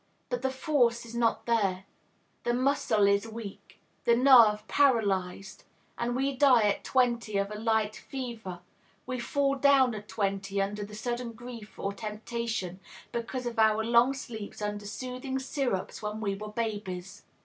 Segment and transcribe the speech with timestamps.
[0.31, 1.83] But the force is not there;
[2.43, 5.63] the muscle is weak; the nerve paralyzed;
[5.95, 8.61] and we die at twenty of a light fever,
[9.05, 12.79] we fall down at twenty, under sudden grief or temptation,
[13.11, 17.21] because of our long sleeps under soothing syrups when we were babies.